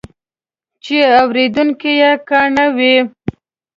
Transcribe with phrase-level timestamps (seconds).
[0.83, 2.95] چې اورېدونکي یې کاڼه وي.